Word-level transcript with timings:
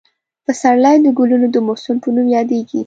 پسرلی 0.45 0.97
د 1.03 1.07
ګلونو 1.17 1.47
د 1.51 1.57
موسم 1.67 1.95
په 2.03 2.09
نوم 2.15 2.27
یادېږي. 2.37 2.79